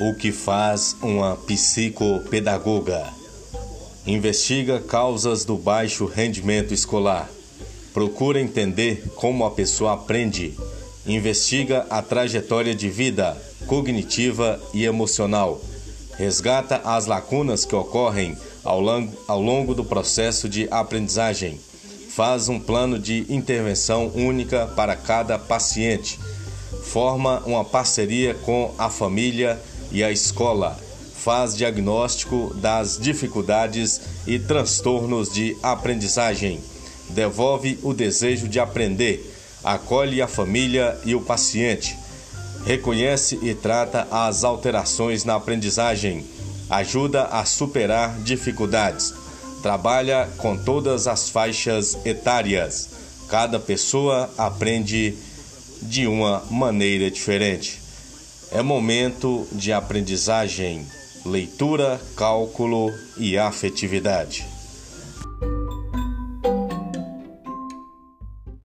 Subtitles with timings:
[0.00, 3.04] O que faz uma psicopedagoga?
[4.06, 7.28] Investiga causas do baixo rendimento escolar.
[7.92, 10.56] Procura entender como a pessoa aprende.
[11.04, 13.36] Investiga a trajetória de vida,
[13.66, 15.60] cognitiva e emocional.
[16.16, 21.58] Resgata as lacunas que ocorrem ao longo, ao longo do processo de aprendizagem.
[22.10, 26.20] Faz um plano de intervenção única para cada paciente.
[26.84, 29.60] Forma uma parceria com a família
[29.90, 30.78] e a escola
[31.14, 36.60] faz diagnóstico das dificuldades e transtornos de aprendizagem,
[37.10, 39.34] devolve o desejo de aprender,
[39.64, 41.96] acolhe a família e o paciente,
[42.64, 46.24] reconhece e trata as alterações na aprendizagem,
[46.70, 49.14] ajuda a superar dificuldades,
[49.62, 52.90] trabalha com todas as faixas etárias.
[53.28, 55.14] Cada pessoa aprende
[55.82, 57.87] de uma maneira diferente.
[58.50, 60.86] É momento de aprendizagem,
[61.24, 64.57] leitura, cálculo e afetividade.